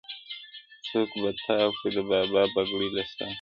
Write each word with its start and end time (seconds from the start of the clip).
څوك 0.87 1.09
به 1.21 1.29
تاو 1.43 1.69
كړي 1.79 1.91
د 1.95 1.99
بابا 2.09 2.43
بګړۍ 2.53 2.89
له 2.95 3.03
سره؛ 3.11 3.27